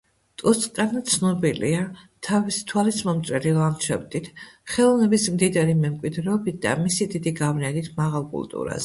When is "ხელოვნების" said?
4.77-5.29